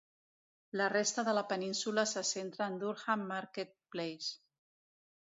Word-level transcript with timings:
La 0.79 0.85
resta 0.93 1.23
de 1.25 1.35
la 1.37 1.43
península 1.51 2.05
se 2.11 2.23
centra 2.29 2.67
en 2.71 2.79
Durham 2.85 3.27
Market 3.33 3.75
Place. 3.97 4.33